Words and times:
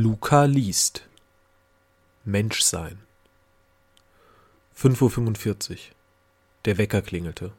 Luca 0.00 0.44
liest. 0.44 1.08
Menschsein. 2.24 3.00
5.45 4.76 5.70
Uhr. 5.70 5.76
Der 6.66 6.78
Wecker 6.78 7.02
klingelte. 7.02 7.50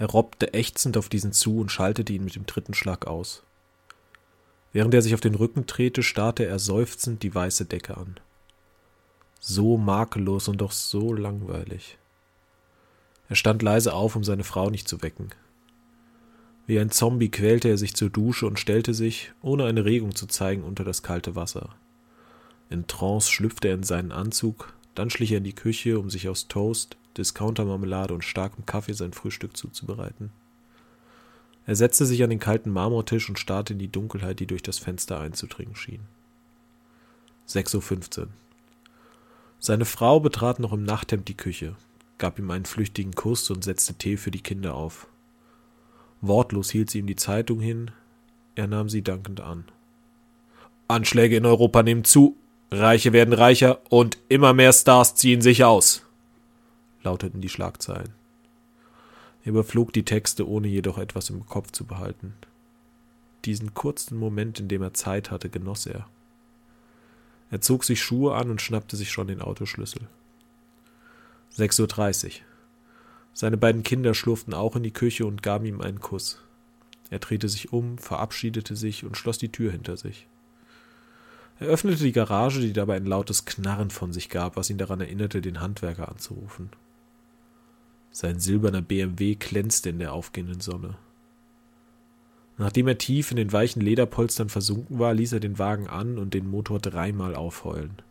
Er 0.00 0.08
robbte 0.08 0.52
ächzend 0.52 0.96
auf 0.96 1.08
diesen 1.08 1.32
zu 1.32 1.60
und 1.60 1.70
schaltete 1.70 2.12
ihn 2.12 2.24
mit 2.24 2.34
dem 2.34 2.44
dritten 2.44 2.74
Schlag 2.74 3.06
aus. 3.06 3.44
Während 4.72 4.94
er 4.94 5.02
sich 5.02 5.14
auf 5.14 5.20
den 5.20 5.36
Rücken 5.36 5.64
drehte, 5.64 6.02
starrte 6.02 6.44
er 6.44 6.58
seufzend 6.58 7.22
die 7.22 7.32
weiße 7.32 7.66
Decke 7.66 7.96
an. 7.96 8.18
So 9.38 9.76
makellos 9.76 10.48
und 10.48 10.56
doch 10.56 10.72
so 10.72 11.12
langweilig. 11.12 11.98
Er 13.28 13.36
stand 13.36 13.62
leise 13.62 13.94
auf, 13.94 14.16
um 14.16 14.24
seine 14.24 14.42
Frau 14.42 14.70
nicht 14.70 14.88
zu 14.88 15.02
wecken. 15.02 15.30
Wie 16.66 16.78
ein 16.78 16.90
Zombie 16.90 17.28
quälte 17.28 17.68
er 17.68 17.78
sich 17.78 17.94
zur 17.94 18.10
Dusche 18.10 18.46
und 18.46 18.58
stellte 18.58 18.94
sich, 18.94 19.32
ohne 19.42 19.64
eine 19.64 19.84
Regung 19.84 20.14
zu 20.14 20.26
zeigen, 20.26 20.62
unter 20.62 20.84
das 20.84 21.02
kalte 21.02 21.34
Wasser. 21.34 21.74
In 22.70 22.86
Trance 22.86 23.30
schlüpfte 23.30 23.68
er 23.68 23.74
in 23.74 23.82
seinen 23.82 24.12
Anzug, 24.12 24.72
dann 24.94 25.10
schlich 25.10 25.32
er 25.32 25.38
in 25.38 25.44
die 25.44 25.54
Küche, 25.54 25.98
um 25.98 26.08
sich 26.08 26.28
aus 26.28 26.48
Toast, 26.48 26.96
Discountermarmelade 27.16 28.14
und 28.14 28.24
starkem 28.24 28.64
Kaffee 28.64 28.94
sein 28.94 29.12
Frühstück 29.12 29.56
zuzubereiten. 29.56 30.30
Er 31.66 31.76
setzte 31.76 32.06
sich 32.06 32.22
an 32.22 32.30
den 32.30 32.40
kalten 32.40 32.70
Marmortisch 32.70 33.28
und 33.28 33.38
starrte 33.38 33.74
in 33.74 33.78
die 33.78 33.92
Dunkelheit, 33.92 34.40
die 34.40 34.46
durch 34.46 34.62
das 34.62 34.78
Fenster 34.78 35.20
einzudringen 35.20 35.76
schien. 35.76 36.00
6.15 37.48 38.20
Uhr. 38.20 38.28
Seine 39.58 39.84
Frau 39.84 40.18
betrat 40.18 40.58
noch 40.58 40.72
im 40.72 40.82
Nachthemd 40.82 41.28
die 41.28 41.36
Küche, 41.36 41.76
gab 42.18 42.38
ihm 42.38 42.50
einen 42.50 42.64
flüchtigen 42.64 43.14
Kuss 43.14 43.50
und 43.50 43.62
setzte 43.62 43.94
Tee 43.94 44.16
für 44.16 44.30
die 44.30 44.42
Kinder 44.42 44.74
auf. 44.74 45.06
Wortlos 46.22 46.70
hielt 46.70 46.88
sie 46.88 47.00
ihm 47.00 47.06
die 47.06 47.16
Zeitung 47.16 47.60
hin, 47.60 47.90
er 48.54 48.68
nahm 48.68 48.88
sie 48.88 49.02
dankend 49.02 49.40
an. 49.40 49.64
Anschläge 50.88 51.36
in 51.36 51.44
Europa 51.44 51.82
nehmen 51.82 52.04
zu, 52.04 52.36
Reiche 52.70 53.12
werden 53.12 53.34
reicher 53.34 53.80
und 53.90 54.16
immer 54.28 54.54
mehr 54.54 54.72
Stars 54.72 55.14
ziehen 55.14 55.42
sich 55.42 55.64
aus, 55.64 56.06
lauteten 57.02 57.42
die 57.42 57.50
Schlagzeilen. 57.50 58.14
Er 59.44 59.50
überflog 59.50 59.92
die 59.92 60.04
Texte, 60.04 60.48
ohne 60.48 60.68
jedoch 60.68 60.96
etwas 60.96 61.28
im 61.28 61.44
Kopf 61.46 61.72
zu 61.72 61.84
behalten. 61.84 62.34
Diesen 63.44 63.74
kurzen 63.74 64.16
Moment, 64.16 64.60
in 64.60 64.68
dem 64.68 64.82
er 64.82 64.94
Zeit 64.94 65.30
hatte, 65.30 65.50
genoss 65.50 65.86
er. 65.86 66.06
Er 67.50 67.60
zog 67.60 67.82
sich 67.84 68.00
Schuhe 68.00 68.34
an 68.34 68.50
und 68.50 68.62
schnappte 68.62 68.96
sich 68.96 69.10
schon 69.10 69.26
den 69.26 69.42
Autoschlüssel. 69.42 70.08
6.30 71.58 72.26
Uhr. 72.26 72.32
Seine 73.34 73.56
beiden 73.56 73.82
Kinder 73.82 74.14
schlurften 74.14 74.54
auch 74.54 74.76
in 74.76 74.82
die 74.82 74.92
Küche 74.92 75.26
und 75.26 75.42
gaben 75.42 75.66
ihm 75.66 75.80
einen 75.80 76.00
Kuss. 76.00 76.42
Er 77.10 77.18
drehte 77.18 77.48
sich 77.48 77.72
um, 77.72 77.98
verabschiedete 77.98 78.76
sich 78.76 79.04
und 79.04 79.16
schloss 79.16 79.38
die 79.38 79.52
Tür 79.52 79.72
hinter 79.72 79.96
sich. 79.96 80.26
Er 81.58 81.68
öffnete 81.68 82.02
die 82.02 82.12
Garage, 82.12 82.60
die 82.60 82.72
dabei 82.72 82.96
ein 82.96 83.06
lautes 83.06 83.44
Knarren 83.44 83.90
von 83.90 84.12
sich 84.12 84.28
gab, 84.28 84.56
was 84.56 84.70
ihn 84.70 84.78
daran 84.78 85.00
erinnerte, 85.00 85.40
den 85.40 85.60
Handwerker 85.60 86.08
anzurufen. 86.08 86.70
Sein 88.10 88.40
silberner 88.40 88.82
BMW 88.82 89.36
glänzte 89.36 89.90
in 89.90 89.98
der 89.98 90.12
aufgehenden 90.12 90.60
Sonne. 90.60 90.96
Nachdem 92.58 92.88
er 92.88 92.98
tief 92.98 93.30
in 93.30 93.36
den 93.36 93.52
weichen 93.52 93.80
Lederpolstern 93.80 94.48
versunken 94.48 94.98
war, 94.98 95.14
ließ 95.14 95.32
er 95.32 95.40
den 95.40 95.58
Wagen 95.58 95.86
an 95.86 96.18
und 96.18 96.34
den 96.34 96.46
Motor 96.46 96.78
dreimal 96.80 97.34
aufheulen. 97.34 98.02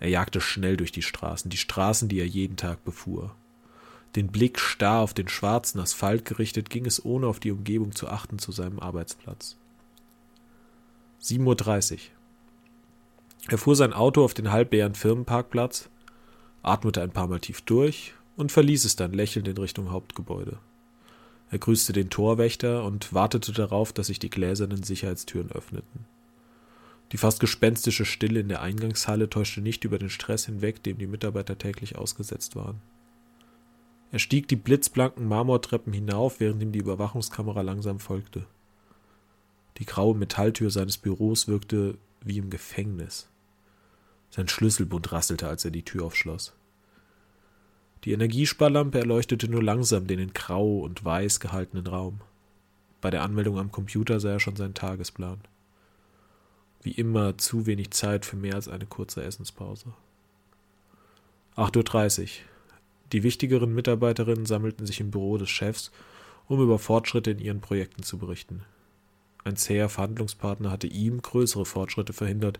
Er 0.00 0.08
jagte 0.08 0.40
schnell 0.40 0.76
durch 0.76 0.92
die 0.92 1.02
Straßen, 1.02 1.50
die 1.50 1.56
Straßen, 1.56 2.08
die 2.08 2.18
er 2.18 2.26
jeden 2.26 2.56
Tag 2.56 2.84
befuhr. 2.84 3.34
Den 4.16 4.28
Blick 4.28 4.60
starr 4.60 5.00
auf 5.00 5.14
den 5.14 5.28
schwarzen 5.28 5.80
Asphalt 5.80 6.24
gerichtet, 6.24 6.70
ging 6.70 6.86
es 6.86 7.04
ohne 7.04 7.26
auf 7.26 7.40
die 7.40 7.50
Umgebung 7.50 7.94
zu 7.94 8.08
achten 8.08 8.38
zu 8.38 8.52
seinem 8.52 8.78
Arbeitsplatz. 8.78 9.56
7.30 11.22 11.92
Uhr. 11.94 11.98
Er 13.48 13.58
fuhr 13.58 13.76
sein 13.76 13.92
Auto 13.92 14.24
auf 14.24 14.34
den 14.34 14.52
halbleeren 14.52 14.94
Firmenparkplatz, 14.94 15.88
atmete 16.62 17.02
ein 17.02 17.10
paar 17.10 17.26
Mal 17.26 17.40
tief 17.40 17.60
durch 17.62 18.14
und 18.36 18.52
verließ 18.52 18.84
es 18.84 18.96
dann 18.96 19.12
lächelnd 19.12 19.48
in 19.48 19.58
Richtung 19.58 19.90
Hauptgebäude. 19.90 20.58
Er 21.50 21.58
grüßte 21.58 21.92
den 21.92 22.10
Torwächter 22.10 22.84
und 22.84 23.12
wartete 23.12 23.52
darauf, 23.52 23.92
dass 23.92 24.06
sich 24.08 24.18
die 24.18 24.30
gläsernen 24.30 24.82
Sicherheitstüren 24.82 25.50
öffneten. 25.52 26.06
Die 27.12 27.18
fast 27.18 27.38
gespenstische 27.38 28.04
Stille 28.04 28.40
in 28.40 28.48
der 28.48 28.62
Eingangshalle 28.62 29.28
täuschte 29.28 29.60
nicht 29.60 29.84
über 29.84 29.98
den 29.98 30.10
Stress 30.10 30.46
hinweg, 30.46 30.82
dem 30.82 30.98
die 30.98 31.06
Mitarbeiter 31.06 31.58
täglich 31.58 31.96
ausgesetzt 31.96 32.56
waren. 32.56 32.80
Er 34.14 34.20
stieg 34.20 34.46
die 34.46 34.54
blitzblanken 34.54 35.26
Marmortreppen 35.26 35.92
hinauf, 35.92 36.38
während 36.38 36.62
ihm 36.62 36.70
die 36.70 36.78
Überwachungskamera 36.78 37.62
langsam 37.62 37.98
folgte. 37.98 38.46
Die 39.78 39.86
graue 39.86 40.14
Metalltür 40.14 40.70
seines 40.70 40.98
Büros 40.98 41.48
wirkte 41.48 41.98
wie 42.20 42.38
im 42.38 42.48
Gefängnis. 42.48 43.28
Sein 44.30 44.46
Schlüsselbund 44.46 45.10
rasselte, 45.10 45.48
als 45.48 45.64
er 45.64 45.72
die 45.72 45.82
Tür 45.82 46.04
aufschloss. 46.04 46.52
Die 48.04 48.12
Energiesparlampe 48.12 49.00
erleuchtete 49.00 49.48
nur 49.48 49.64
langsam 49.64 50.06
den 50.06 50.20
in 50.20 50.32
grau 50.32 50.78
und 50.78 51.04
weiß 51.04 51.40
gehaltenen 51.40 51.88
Raum. 51.88 52.20
Bei 53.00 53.10
der 53.10 53.24
Anmeldung 53.24 53.58
am 53.58 53.72
Computer 53.72 54.20
sah 54.20 54.30
er 54.30 54.38
schon 54.38 54.54
seinen 54.54 54.74
Tagesplan. 54.74 55.40
Wie 56.82 56.92
immer 56.92 57.36
zu 57.36 57.66
wenig 57.66 57.90
Zeit 57.90 58.24
für 58.24 58.36
mehr 58.36 58.54
als 58.54 58.68
eine 58.68 58.86
kurze 58.86 59.24
Essenspause. 59.24 59.86
8.30 61.56 62.22
Uhr. 62.22 62.53
Die 63.12 63.22
wichtigeren 63.22 63.74
Mitarbeiterinnen 63.74 64.46
sammelten 64.46 64.86
sich 64.86 65.00
im 65.00 65.10
Büro 65.10 65.38
des 65.38 65.50
Chefs, 65.50 65.92
um 66.46 66.60
über 66.60 66.78
Fortschritte 66.78 67.30
in 67.30 67.38
ihren 67.38 67.60
Projekten 67.60 68.02
zu 68.02 68.18
berichten. 68.18 68.62
Ein 69.44 69.56
zäher 69.56 69.88
Verhandlungspartner 69.88 70.70
hatte 70.70 70.86
ihm 70.86 71.20
größere 71.20 71.66
Fortschritte 71.66 72.12
verhindert, 72.12 72.58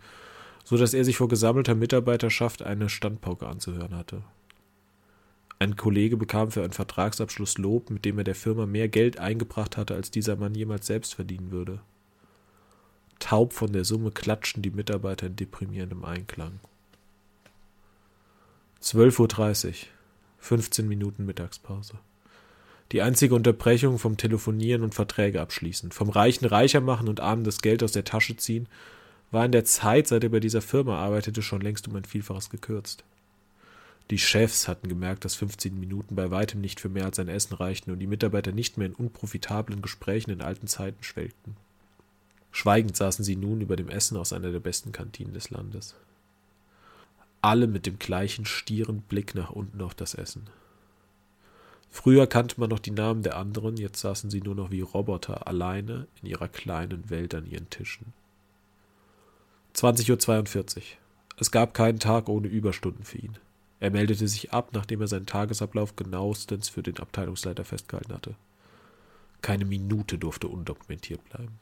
so 0.65 0.77
dass 0.77 0.95
er 0.95 1.05
sich 1.05 1.17
vor 1.17 1.29
gesammelter 1.29 1.75
Mitarbeiterschaft 1.75 2.63
eine 2.63 2.89
Standpauke 2.89 3.47
anzuhören 3.47 3.97
hatte. 3.97 4.23
Ein 5.59 5.77
Kollege 5.77 6.17
bekam 6.17 6.51
für 6.51 6.63
einen 6.63 6.73
Vertragsabschluss 6.73 7.59
Lob, 7.59 7.91
mit 7.91 8.05
dem 8.05 8.19
er 8.19 8.25
der 8.25 8.35
Firma 8.35 8.67
mehr 8.67 8.89
Geld 8.89 9.19
eingebracht 9.19 9.77
hatte, 9.77 9.95
als 9.95 10.11
dieser 10.11 10.37
Mann 10.37 10.55
jemals 10.55 10.87
selbst 10.87 11.15
verdienen 11.15 11.51
würde. 11.51 11.81
Taub 13.19 13.53
von 13.53 13.73
der 13.73 13.85
Summe 13.85 14.11
klatschten 14.11 14.63
die 14.63 14.71
Mitarbeiter 14.71 15.29
in 15.29 15.37
deprimierendem 15.37 16.05
Einklang. 16.05 16.61
12.30 18.83 19.69
Uhr. 19.69 19.75
15 20.45 20.87
Minuten 20.87 21.25
Mittagspause. 21.25 21.95
Die 22.93 23.01
einzige 23.01 23.35
Unterbrechung 23.35 23.99
vom 23.99 24.19
Telefonieren 24.19 24.83
und 24.83 24.95
Verträge 24.95 25.41
abschließen, 25.41 25.91
vom 25.91 26.11
Reichen 26.11 26.45
reicher 26.45 26.83
machen 26.83 27.09
und 27.09 27.21
Armen 27.21 27.45
das 27.45 27.63
Geld 27.63 27.83
aus 27.83 27.93
der 27.93 28.05
Tasche 28.05 28.37
ziehen, 28.37 28.69
war 29.31 29.47
in 29.47 29.53
der 29.53 29.65
Zeit, 29.65 30.07
seit 30.07 30.23
er 30.23 30.29
bei 30.29 30.41
dieser 30.41 30.61
Firma 30.61 30.99
arbeitete, 30.99 31.41
schon 31.41 31.63
längst 31.63 31.89
um 31.89 31.97
ein 31.97 32.05
Vielfaches 32.05 32.51
gekürzt. 32.51 33.05
Die 34.11 34.19
Chefs 34.19 34.69
hatten 34.69 34.89
gemerkt, 34.89 35.25
dass 35.25 35.35
15 35.35 35.81
Minuten 35.81 36.15
bei 36.15 36.31
weitem 36.31 36.61
nicht 36.61 36.79
für 36.79 36.91
mehr 36.91 37.07
als 37.07 37.19
ein 37.19 37.29
Essen 37.29 37.55
reichten 37.55 37.91
und 37.91 37.99
die 37.99 38.07
Mitarbeiter 38.07 38.53
nicht 38.53 38.77
mehr 38.77 38.89
in 38.89 38.95
unprofitablen 38.95 39.81
Gesprächen 39.81 40.31
in 40.31 40.43
alten 40.43 40.67
Zeiten 40.67 41.03
schwelgten. 41.03 41.57
Schweigend 42.53 42.99
saßen 42.99 43.25
sie 43.25 43.37
nun 43.37 43.63
über 43.63 43.77
dem 43.77 43.89
Essen 43.89 44.19
aus 44.19 44.35
einer 44.35 44.53
der 44.53 44.61
besten 44.61 44.93
Kantinen 44.93 45.33
des 45.33 45.49
Landes 45.49 45.95
alle 47.45 47.67
mit 47.67 47.85
dem 47.85 47.99
gleichen 47.99 48.47
stieren 48.47 49.03
Blick 49.03 49.35
nach 49.35 49.51
unten 49.51 49.83
auf 49.83 49.95
das 49.95 50.15
Essen. 50.15 50.49
Früher 51.91 52.27
kannte 52.27 52.59
man 52.59 52.71
noch 52.71 52.79
die 52.79 52.91
Namen 52.91 53.23
der 53.23 53.37
anderen, 53.37 53.77
jetzt 53.77 54.01
saßen 54.01 54.31
sie 54.31 54.41
nur 54.41 54.55
noch 54.55 54.71
wie 54.71 54.81
Roboter 54.81 55.47
alleine 55.47 56.09
in 56.23 56.29
ihrer 56.31 56.49
kleinen 56.49 57.11
Welt 57.11 57.35
an 57.35 57.47
ihren 57.47 57.69
Tischen. 57.69 58.15
20.42 59.77 60.77
Uhr. 60.77 60.83
Es 61.37 61.51
gab 61.51 61.75
keinen 61.75 61.99
Tag 61.99 62.31
ohne 62.31 62.49
Überstunden 62.49 63.05
für 63.05 63.19
ihn. 63.19 63.37
Er 63.79 63.91
meldete 63.91 64.27
sich 64.27 64.55
ab, 64.55 64.71
nachdem 64.73 65.03
er 65.03 65.09
seinen 65.09 65.27
Tagesablauf 65.27 65.97
genauestens 65.97 66.71
für 66.71 66.83
den 66.83 66.99
Abteilungsleiter 66.99 67.67
festgehalten 67.67 68.15
hatte. 68.15 68.37
Keine 69.43 69.67
Minute 69.67 70.17
durfte 70.17 70.49
undokumentiert 70.49 71.23
bleiben. 71.29 71.61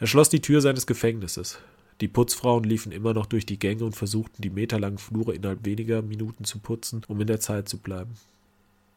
Er 0.00 0.06
schloss 0.06 0.30
die 0.30 0.40
Tür 0.40 0.62
seines 0.62 0.86
Gefängnisses, 0.86 1.58
die 2.00 2.08
Putzfrauen 2.08 2.64
liefen 2.64 2.92
immer 2.92 3.12
noch 3.12 3.26
durch 3.26 3.44
die 3.44 3.58
Gänge 3.58 3.84
und 3.84 3.96
versuchten, 3.96 4.40
die 4.40 4.50
meterlangen 4.50 4.98
Flure 4.98 5.34
innerhalb 5.34 5.64
weniger 5.64 6.00
Minuten 6.00 6.44
zu 6.44 6.60
putzen, 6.60 7.02
um 7.08 7.20
in 7.20 7.26
der 7.26 7.40
Zeit 7.40 7.68
zu 7.68 7.78
bleiben. 7.78 8.14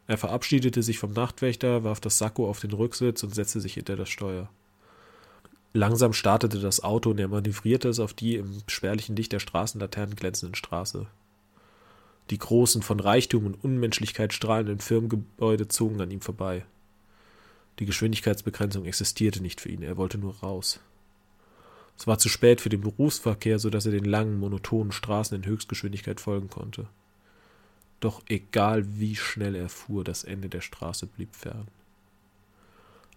Er 0.07 0.17
verabschiedete 0.17 0.83
sich 0.83 0.99
vom 0.99 1.13
Nachtwächter, 1.13 1.83
warf 1.83 1.99
das 1.99 2.17
Sakko 2.17 2.47
auf 2.47 2.59
den 2.59 2.73
Rücksitz 2.73 3.23
und 3.23 3.33
setzte 3.33 3.59
sich 3.59 3.73
hinter 3.75 3.95
das 3.95 4.09
Steuer. 4.09 4.49
Langsam 5.73 6.13
startete 6.13 6.59
das 6.59 6.83
Auto 6.83 7.11
und 7.11 7.19
er 7.19 7.29
manövrierte 7.29 7.87
es 7.87 7.99
auf 7.99 8.13
die 8.13 8.35
im 8.35 8.61
spärlichen 8.67 9.15
Licht 9.15 9.31
der 9.31 9.39
Straßenlaternen 9.39 10.15
glänzenden 10.15 10.55
Straße. 10.55 11.07
Die 12.29 12.37
großen, 12.37 12.81
von 12.81 12.99
Reichtum 12.99 13.45
und 13.45 13.63
Unmenschlichkeit 13.63 14.33
strahlenden 14.33 14.79
Firmengebäude 14.79 15.67
zogen 15.69 16.01
an 16.01 16.11
ihm 16.11 16.21
vorbei. 16.21 16.65
Die 17.79 17.85
Geschwindigkeitsbegrenzung 17.85 18.85
existierte 18.85 19.41
nicht 19.41 19.61
für 19.61 19.69
ihn, 19.69 19.81
er 19.81 19.97
wollte 19.97 20.17
nur 20.17 20.35
raus. 20.35 20.81
Es 21.97 22.07
war 22.07 22.17
zu 22.17 22.29
spät 22.29 22.61
für 22.61 22.69
den 22.69 22.81
Berufsverkehr, 22.81 23.59
so 23.59 23.69
dass 23.69 23.85
er 23.85 23.91
den 23.91 24.05
langen, 24.05 24.39
monotonen 24.39 24.91
Straßen 24.91 25.35
in 25.37 25.45
Höchstgeschwindigkeit 25.45 26.19
folgen 26.19 26.49
konnte. 26.49 26.87
Doch 27.99 28.21
egal 28.27 28.99
wie 28.99 29.15
schnell 29.15 29.55
er 29.55 29.69
fuhr, 29.69 30.03
das 30.03 30.23
Ende 30.23 30.49
der 30.49 30.61
Straße 30.61 31.05
blieb 31.05 31.35
fern. 31.35 31.67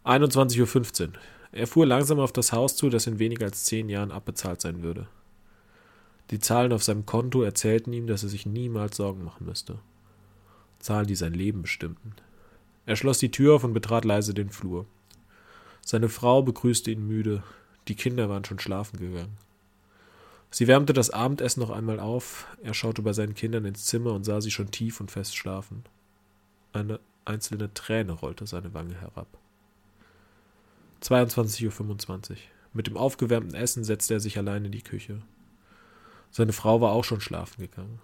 21.15 0.05 1.07
Uhr. 1.07 1.13
Er 1.53 1.67
fuhr 1.67 1.87
langsam 1.87 2.19
auf 2.19 2.33
das 2.33 2.53
Haus 2.53 2.77
zu, 2.77 2.91
das 2.91 3.07
in 3.07 3.19
weniger 3.19 3.47
als 3.47 3.65
zehn 3.65 3.89
Jahren 3.89 4.13
abbezahlt 4.13 4.61
sein 4.61 4.83
würde. 4.83 5.07
Die 6.31 6.39
Zahlen 6.39 6.73
auf 6.73 6.83
seinem 6.83 7.07
Konto 7.07 7.43
erzählten 7.43 7.93
ihm, 7.93 8.07
dass 8.07 8.23
er 8.23 8.29
sich 8.29 8.45
niemals 8.45 8.97
Sorgen 8.97 9.25
machen 9.25 9.47
müsste. 9.47 9.79
Zahlen, 10.79 11.07
die 11.07 11.15
sein 11.15 11.33
Leben 11.33 11.63
bestimmten. 11.63 12.13
Er 12.87 12.97
schloss 12.97 13.19
die 13.19 13.31
Tür 13.31 13.55
auf 13.55 13.65
und 13.65 13.73
betrat 13.73 14.05
leise 14.05 14.35
den 14.35 14.51
Flur. 14.51 14.85
Seine 15.81 16.09
Frau 16.09 16.43
begrüßte 16.43 16.91
ihn 16.91 17.07
müde, 17.07 17.43
die 17.89 17.95
Kinder 17.95 18.29
waren 18.29 18.45
schon 18.45 18.59
schlafen 18.59 18.99
gegangen. 18.99 19.37
Sie 20.51 20.69
wärmte 20.69 20.93
das 20.93 21.11
Abendessen 21.11 21.61
noch 21.61 21.71
einmal 21.71 21.99
auf, 21.99 22.47
er 22.63 22.75
schaute 22.75 23.03
bei 23.03 23.13
seinen 23.13 23.35
Kindern 23.35 23.65
ins 23.65 23.87
Zimmer 23.87 24.13
und 24.13 24.25
sah 24.25 24.41
sie 24.41 24.53
schon 24.53 24.71
tief 24.71 25.01
und 25.01 25.11
fest 25.11 25.37
schlafen. 25.37 25.85
Eine 26.73 27.01
einzelne 27.25 27.75
Träne 27.75 28.13
rollte 28.13 28.47
seine 28.47 28.73
Wange 28.73 28.95
herab. 29.01 29.27
22.25 31.03 32.31
Uhr. 32.31 32.37
Mit 32.73 32.87
dem 32.87 32.97
aufgewärmten 32.97 33.55
Essen 33.55 33.85
setzte 33.85 34.15
er 34.15 34.21
sich 34.21 34.39
allein 34.39 34.65
in 34.65 34.73
die 34.73 34.83
Küche. 34.83 35.23
Seine 36.31 36.53
Frau 36.53 36.81
war 36.81 36.93
auch 36.93 37.05
schon 37.05 37.21
schlafen 37.21 37.61
gegangen. 37.61 38.01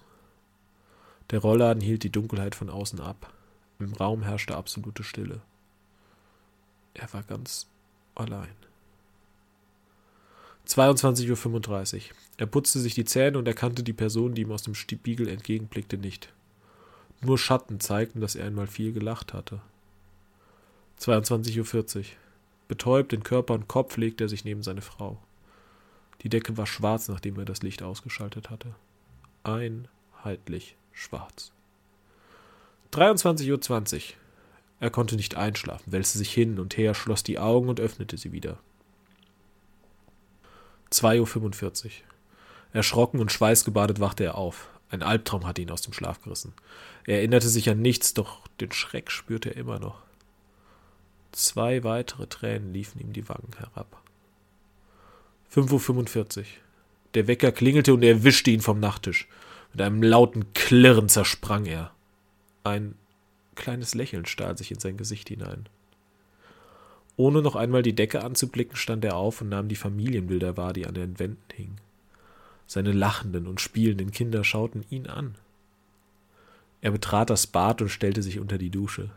Der 1.31 1.41
Rollladen 1.41 1.83
hielt 1.83 2.03
die 2.03 2.13
Dunkelheit 2.13 2.55
von 2.55 2.71
außen 2.71 3.01
ab. 3.01 3.33
Im 3.79 3.93
Raum 3.95 4.23
herrschte 4.23 4.57
absolute 4.57 5.05
Stille. 5.05 5.41
Er 6.95 7.13
war 7.13 7.23
ganz 7.23 7.67
allein. 8.15 8.55
22.35 10.71 11.97
Uhr. 11.97 12.03
Er 12.37 12.47
putzte 12.47 12.79
sich 12.79 12.95
die 12.95 13.05
Zähne 13.05 13.39
und 13.39 13.49
erkannte 13.49 13.83
die 13.83 13.93
Person, 13.93 14.35
die 14.35 14.43
ihm 14.43 14.53
aus 14.53 14.63
dem 14.63 14.77
Spiegel 14.77 15.29
entgegenblickte, 15.29 15.99
nicht. 15.99 16.33
Nur 17.23 17.39
Schatten 17.39 17.81
zeigten, 17.81 18.21
dass 18.21 18.37
er 18.37 18.47
einmal 18.47 18.69
viel 18.69 18.93
gelacht 18.93 19.35
hatte. 19.35 19.61
22.40 21.01 21.99
Uhr. 21.99 22.05
Betäubt 22.69 23.13
in 23.13 23.25
Körper 23.25 23.55
und 23.55 23.67
Kopf 23.67 23.97
legte 23.97 24.25
er 24.25 24.29
sich 24.29 24.45
neben 24.45 24.63
seine 24.63 24.81
Frau. 24.81 25.19
Die 26.23 26.29
Decke 26.29 26.57
war 26.57 26.67
schwarz, 26.67 27.09
nachdem 27.09 27.39
er 27.39 27.45
das 27.45 27.63
Licht 27.63 27.83
ausgeschaltet 27.83 28.49
hatte. 28.49 28.75
Einheitlich 29.43 30.77
schwarz. 30.93 31.51
23.20 32.93 33.97
Uhr. 33.97 34.03
Er 34.79 34.91
konnte 34.91 35.17
nicht 35.17 35.37
einschlafen, 35.37 35.93
wälzte 35.93 36.19
sich 36.19 36.33
hin 36.33 36.61
und 36.61 36.77
her, 36.77 36.95
schloss 36.95 37.25
die 37.25 37.39
Augen 37.39 37.69
und 37.69 37.81
öffnete 37.81 38.17
sie 38.17 38.31
wieder. 38.31 38.59
2.45 40.93 41.85
Uhr. 41.85 41.91
Erschrocken 42.73 43.21
und 43.21 43.33
schweißgebadet 43.33 44.01
wachte 44.01 44.25
er 44.25 44.37
auf. 44.37 44.69
Ein 44.91 45.03
Albtraum 45.03 45.47
hatte 45.47 45.63
ihn 45.63 45.71
aus 45.71 45.83
dem 45.83 45.93
Schlaf 45.93 46.21
gerissen. 46.23 46.53
Er 47.05 47.19
erinnerte 47.19 47.49
sich 47.49 47.71
an 47.71 47.81
nichts, 47.81 48.15
doch 48.15 48.47
den 48.61 48.73
Schreck 48.73 49.11
spürte 49.11 49.51
er 49.51 49.57
immer 49.57 49.79
noch. 49.79 50.03
Zwei 51.33 51.85
weitere 51.85 52.27
Tränen 52.27 52.73
liefen 52.73 53.01
ihm 53.01 53.13
die 53.13 53.29
Wangen 53.29 53.53
herab. 53.57 54.03
5.45 55.55 56.39
Uhr. 56.39 56.45
Der 57.15 57.27
Wecker 57.27 57.53
klingelte 57.53 57.95
und 57.95 58.03
er 58.03 58.25
wischte 58.25 58.51
ihn 58.51 58.61
vom 58.61 58.81
Nachttisch. 58.81 59.29
Mit 59.73 59.83
einem 59.83 60.03
lauten 60.03 60.53
Klirren 60.55 61.09
zersprang 61.09 61.67
er. 61.67 61.93
Ein 62.65 62.95
kleines 63.55 63.95
Lächeln 63.95 64.27
stahl 64.27 64.57
sich 64.59 64.71
in 64.71 64.81
sein 64.81 64.97
Gesicht 64.97 65.29
hinein. 65.29 65.69
Ohne 67.21 67.43
noch 67.43 67.55
einmal 67.55 67.83
die 67.83 67.95
Decke 67.95 68.25
anzublicken, 68.25 68.77
stand 68.77 69.05
er 69.05 69.15
auf 69.15 69.43
und 69.43 69.51
nahm 69.51 69.69
die 69.69 69.77
Familienbilder 69.77 70.57
wahr, 70.57 70.73
die 70.73 70.87
an 70.87 70.95
den 70.95 71.19
Wänden 71.19 71.53
hingen. 71.53 71.77
Seine 72.67 72.93
lachenden 72.93 73.47
und 73.47 73.61
spielenden 73.61 74.11
Kinder 74.11 74.43
schauten 74.43 74.87
ihn 74.89 75.07
an. 75.07 75.35
Er 76.81 76.93
betrat 76.93 77.29
das 77.29 77.47
Bad 77.47 77.83
und 77.83 77.91
stellte 77.91 78.23
sich 78.23 78.39
unter 78.41 78.57
die 78.57 78.71
Dusche. 78.71 79.11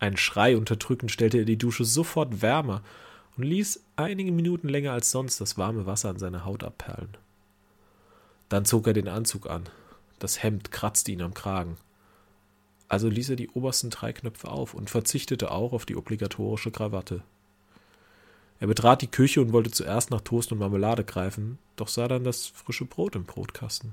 Ein 0.00 0.16
Schrei 0.16 0.56
unterdrückend 0.56 1.12
stellte 1.12 1.38
er 1.38 1.44
die 1.44 1.56
Dusche 1.56 1.84
sofort 1.84 2.42
wärmer 2.42 2.82
und 3.36 3.44
ließ 3.44 3.80
einige 3.94 4.32
Minuten 4.32 4.68
länger 4.68 4.90
als 4.90 5.12
sonst 5.12 5.40
das 5.40 5.56
warme 5.56 5.86
Wasser 5.86 6.08
an 6.08 6.18
seiner 6.18 6.44
Haut 6.44 6.64
abperlen. 6.64 7.16
Dann 8.48 8.64
zog 8.64 8.88
er 8.88 8.92
den 8.92 9.06
Anzug 9.06 9.48
an. 9.48 9.68
Das 10.18 10.42
Hemd 10.42 10.72
kratzte 10.72 11.12
ihn 11.12 11.22
am 11.22 11.32
Kragen. 11.32 11.76
Also 12.88 13.08
ließ 13.08 13.30
er 13.30 13.36
die 13.36 13.50
obersten 13.50 13.90
drei 13.90 14.12
Knöpfe 14.12 14.48
auf 14.48 14.74
und 14.74 14.90
verzichtete 14.90 15.52
auch 15.52 15.72
auf 15.72 15.86
die 15.86 15.94
obligatorische 15.94 16.72
Krawatte. 16.72 17.22
Er 18.58 18.66
betrat 18.66 19.02
die 19.02 19.10
Küche 19.10 19.40
und 19.40 19.52
wollte 19.52 19.70
zuerst 19.70 20.10
nach 20.10 20.22
Toast 20.22 20.50
und 20.52 20.58
Marmelade 20.58 21.04
greifen, 21.04 21.58
doch 21.76 21.88
sah 21.88 22.08
dann 22.08 22.24
das 22.24 22.46
frische 22.46 22.86
Brot 22.86 23.14
im 23.14 23.24
Brotkasten. 23.24 23.92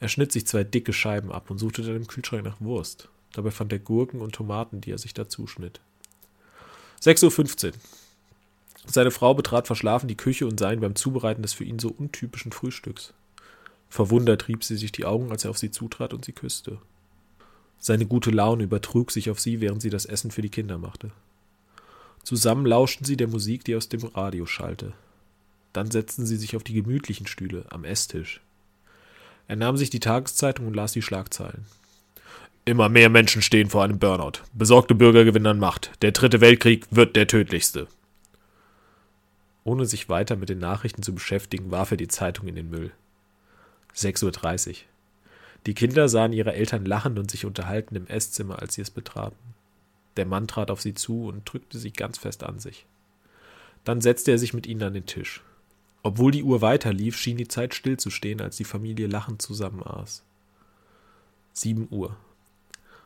Er 0.00 0.08
schnitt 0.08 0.32
sich 0.32 0.46
zwei 0.46 0.64
dicke 0.64 0.92
Scheiben 0.92 1.32
ab 1.32 1.50
und 1.50 1.58
suchte 1.58 1.82
dann 1.82 1.96
im 1.96 2.06
Kühlschrank 2.06 2.44
nach 2.44 2.60
Wurst. 2.60 3.08
Dabei 3.32 3.50
fand 3.50 3.72
er 3.72 3.78
Gurken 3.78 4.20
und 4.20 4.34
Tomaten, 4.34 4.80
die 4.80 4.90
er 4.90 4.98
sich 4.98 5.12
dazu 5.12 5.46
schnitt. 5.46 5.80
6.15 7.02 7.66
Uhr. 7.66 7.72
Seine 8.86 9.10
Frau 9.10 9.34
betrat 9.34 9.66
verschlafen 9.66 10.08
die 10.08 10.16
Küche 10.16 10.46
und 10.46 10.58
sah 10.58 10.72
ihn 10.72 10.80
beim 10.80 10.94
Zubereiten 10.94 11.42
des 11.42 11.52
für 11.52 11.64
ihn 11.64 11.78
so 11.78 11.88
untypischen 11.90 12.52
Frühstücks. 12.52 13.12
Verwundert 13.90 14.48
rieb 14.48 14.64
sie 14.64 14.76
sich 14.76 14.92
die 14.92 15.04
Augen, 15.04 15.30
als 15.30 15.44
er 15.44 15.50
auf 15.50 15.58
sie 15.58 15.70
zutrat 15.70 16.14
und 16.14 16.24
sie 16.24 16.32
küsste. 16.32 16.78
Seine 17.78 18.06
gute 18.06 18.30
Laune 18.30 18.64
übertrug 18.64 19.10
sich 19.10 19.30
auf 19.30 19.40
sie, 19.40 19.60
während 19.60 19.82
sie 19.82 19.90
das 19.90 20.06
Essen 20.06 20.30
für 20.30 20.42
die 20.42 20.48
Kinder 20.48 20.78
machte. 20.78 21.10
Zusammen 22.22 22.66
lauschten 22.66 23.04
sie 23.04 23.16
der 23.16 23.28
Musik, 23.28 23.64
die 23.64 23.76
aus 23.76 23.88
dem 23.88 24.04
Radio 24.04 24.46
schallte. 24.46 24.92
Dann 25.72 25.90
setzten 25.90 26.26
sie 26.26 26.36
sich 26.36 26.56
auf 26.56 26.64
die 26.64 26.74
gemütlichen 26.74 27.26
Stühle 27.26 27.64
am 27.70 27.84
Esstisch. 27.84 28.40
Er 29.46 29.56
nahm 29.56 29.76
sich 29.76 29.90
die 29.90 30.00
Tageszeitung 30.00 30.66
und 30.66 30.74
las 30.74 30.92
die 30.92 31.02
Schlagzeilen. 31.02 31.64
Immer 32.64 32.90
mehr 32.90 33.08
Menschen 33.08 33.40
stehen 33.40 33.70
vor 33.70 33.82
einem 33.82 33.98
Burnout. 33.98 34.42
Besorgte 34.52 34.94
Bürger 34.94 35.24
gewinnen 35.24 35.46
an 35.46 35.58
Macht. 35.58 35.90
Der 36.02 36.12
dritte 36.12 36.42
Weltkrieg 36.42 36.86
wird 36.90 37.16
der 37.16 37.26
tödlichste. 37.26 37.86
Ohne 39.64 39.86
sich 39.86 40.10
weiter 40.10 40.36
mit 40.36 40.50
den 40.50 40.58
Nachrichten 40.58 41.02
zu 41.02 41.14
beschäftigen, 41.14 41.70
warf 41.70 41.90
er 41.90 41.96
die 41.96 42.08
Zeitung 42.08 42.46
in 42.46 42.56
den 42.56 42.68
Müll. 42.68 42.92
6.30 43.94 44.68
Uhr. 44.68 44.74
Die 45.66 45.74
Kinder 45.74 46.08
sahen 46.08 46.32
ihre 46.32 46.52
Eltern 46.52 46.84
lachend 46.84 47.18
und 47.18 47.30
sich 47.30 47.44
unterhalten 47.44 47.94
im 47.96 48.06
Esszimmer, 48.06 48.60
als 48.60 48.74
sie 48.74 48.82
es 48.82 48.90
betraten. 48.90 49.36
Der 50.18 50.26
Mann 50.26 50.48
trat 50.48 50.72
auf 50.72 50.82
sie 50.82 50.94
zu 50.94 51.26
und 51.28 51.50
drückte 51.50 51.78
sie 51.78 51.92
ganz 51.92 52.18
fest 52.18 52.42
an 52.42 52.58
sich. 52.58 52.86
Dann 53.84 54.00
setzte 54.00 54.32
er 54.32 54.38
sich 54.38 54.52
mit 54.52 54.66
ihnen 54.66 54.82
an 54.82 54.94
den 54.94 55.06
Tisch. 55.06 55.44
Obwohl 56.02 56.32
die 56.32 56.42
Uhr 56.42 56.60
weiterlief, 56.60 57.16
schien 57.16 57.36
die 57.36 57.46
Zeit 57.46 57.72
stillzustehen, 57.72 58.40
als 58.40 58.56
die 58.56 58.64
Familie 58.64 59.06
lachend 59.06 59.40
zusammen 59.40 59.80
aß. 59.84 60.24
Sieben 61.52 61.86
Uhr. 61.92 62.16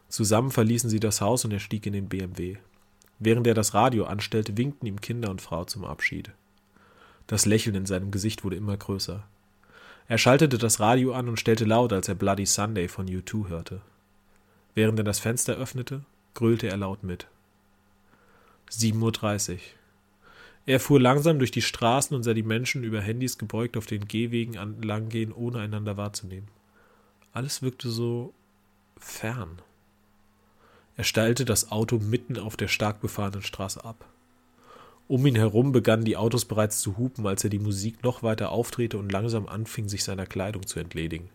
Zusammen 0.09 0.51
verließen 0.51 0.89
sie 0.89 1.01
das 1.01 1.21
Haus 1.21 1.45
und 1.45 1.53
er 1.53 1.61
stieg 1.61 1.85
in 1.85 1.93
den 1.93 2.09
BMW. 2.09 2.57
Während 3.19 3.47
er 3.47 3.55
das 3.55 3.75
Radio 3.75 4.05
anstellte, 4.05 4.57
winkten 4.57 4.87
ihm 4.87 5.03
Kinder 5.03 5.31
und 5.31 5.43
Frau 5.43 5.67
zum 5.67 5.85
Abschied. 5.85 6.31
Das 7.27 7.45
Lächeln 7.45 7.77
in 7.77 7.85
seinem 7.85 8.11
Gesicht 8.11 8.43
wurde 8.43 8.57
immer 8.57 8.79
größer. 8.79 9.23
Er 10.09 10.19
schaltete 10.19 10.57
das 10.57 10.81
Radio 10.81 11.13
an 11.13 11.29
und 11.29 11.39
stellte 11.39 11.67
laut, 11.67 11.93
als 11.93 12.09
er 12.09 12.15
Bloody 12.15 12.47
Sunday 12.47 12.89
von 12.89 13.07
U2 13.07 13.49
hörte. 13.49 13.83
Während 14.75 14.99
er 14.99 15.05
das 15.05 15.19
Fenster 15.19 15.55
öffnete, 15.55 16.07
gröhlte 16.35 16.69
er 16.69 16.77
laut 16.77 17.03
mit. 17.03 17.27
7.30 18.71 19.53
Uhr. 19.53 19.59
Er 20.65 20.81
fuhr 20.81 21.01
langsam 21.01 21.39
durch 21.39 21.51
die 21.51 21.63
Straßen 21.63 22.15
und 22.17 22.23
sah 22.23 22.35
die 22.35 22.43
Menschen 22.43 22.85
über 22.85 23.01
Handys 23.01 23.37
gebeugt 23.37 23.77
auf 23.77 23.87
den 23.87 24.07
Gehwegen 24.07 24.55
langgehen, 24.83 25.33
ohne 25.33 25.59
einander 25.59 25.97
wahrzunehmen. 25.97 26.49
Alles 27.33 27.63
wirkte 27.63 27.91
so 27.91 28.33
fern. 28.97 29.61
Er 30.97 31.05
stellte 31.05 31.45
das 31.45 31.73
Auto 31.73 31.99
mitten 31.99 32.39
auf 32.39 32.57
der 32.57 32.69
stark 32.69 33.01
befahrenen 33.01 33.43
Straße 33.43 33.85
ab. 33.85 34.05
Um 35.09 35.27
ihn 35.27 35.35
herum 35.35 35.73
begannen 35.73 36.05
die 36.05 36.17
Autos 36.17 36.45
bereits 36.45 36.81
zu 36.81 36.97
hupen, 36.97 37.27
als 37.27 37.43
er 37.43 37.51
die 37.51 37.59
Musik 37.59 38.03
noch 38.05 38.23
weiter 38.23 38.51
aufdrehte 38.51 38.99
und 38.99 39.11
langsam 39.11 39.49
anfing, 39.49 39.89
sich 39.89 40.05
seiner 40.05 40.27
Kleidung 40.27 40.67
zu 40.67 40.79
entledigen. 40.79 41.29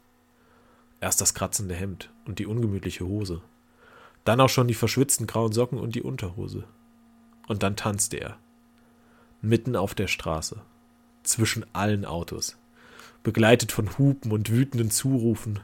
Erst 1.01 1.21
das 1.21 1.33
kratzende 1.33 1.75
Hemd 1.75 2.11
und 2.25 2.39
die 2.39 2.45
ungemütliche 2.45 3.05
Hose. 3.05 3.41
Dann 4.27 4.41
auch 4.41 4.49
schon 4.49 4.67
die 4.67 4.73
verschwitzten 4.73 5.25
grauen 5.25 5.53
Socken 5.53 5.79
und 5.79 5.95
die 5.95 6.01
Unterhose. 6.01 6.65
Und 7.47 7.63
dann 7.63 7.77
tanzte 7.77 8.17
er. 8.17 8.37
Mitten 9.41 9.77
auf 9.77 9.95
der 9.95 10.07
Straße. 10.07 10.61
Zwischen 11.23 11.65
allen 11.71 12.03
Autos. 12.03 12.57
Begleitet 13.23 13.71
von 13.71 13.97
Hupen 13.97 14.33
und 14.33 14.49
wütenden 14.49 14.91
Zurufen. 14.91 15.61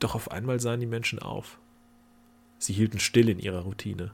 Doch 0.00 0.16
auf 0.16 0.32
einmal 0.32 0.58
sahen 0.58 0.80
die 0.80 0.86
Menschen 0.86 1.20
auf. 1.20 1.58
Sie 2.58 2.72
hielten 2.72 2.98
still 2.98 3.28
in 3.28 3.38
ihrer 3.38 3.60
Routine. 3.60 4.10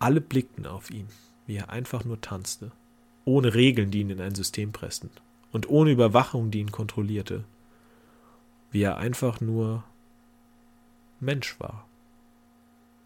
Alle 0.00 0.20
blickten 0.20 0.66
auf 0.66 0.90
ihn, 0.90 1.06
wie 1.46 1.58
er 1.58 1.70
einfach 1.70 2.04
nur 2.04 2.20
tanzte, 2.20 2.72
ohne 3.24 3.54
Regeln, 3.54 3.92
die 3.92 4.00
ihn 4.00 4.10
in 4.10 4.20
ein 4.20 4.34
System 4.34 4.72
pressten, 4.72 5.10
und 5.52 5.68
ohne 5.68 5.92
Überwachung, 5.92 6.50
die 6.50 6.58
ihn 6.58 6.72
kontrollierte, 6.72 7.44
wie 8.72 8.82
er 8.82 8.96
einfach 8.96 9.40
nur 9.40 9.84
Mensch 11.20 11.58
war. 11.60 11.87